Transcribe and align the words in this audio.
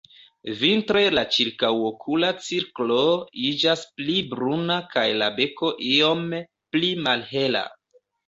Vintre 0.59 1.01
la 1.15 1.23
ĉirkaŭokula 1.35 2.29
cirklo 2.45 3.03
iĝas 3.49 3.83
pli 3.99 4.15
bruna 4.33 4.79
kaj 4.95 5.05
la 5.23 5.29
beko 5.37 5.71
iome 5.91 6.41
pli 6.77 6.91
malhela. 7.09 7.63